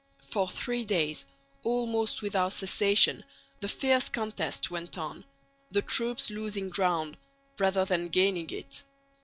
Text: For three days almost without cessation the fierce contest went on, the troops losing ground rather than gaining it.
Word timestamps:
For 0.29 0.47
three 0.47 0.83
days 0.83 1.25
almost 1.61 2.23
without 2.23 2.53
cessation 2.53 3.23
the 3.59 3.67
fierce 3.69 4.09
contest 4.09 4.71
went 4.71 4.97
on, 4.97 5.25
the 5.69 5.83
troops 5.83 6.31
losing 6.31 6.69
ground 6.69 7.17
rather 7.59 7.85
than 7.85 8.07
gaining 8.09 8.49
it. 8.49 8.83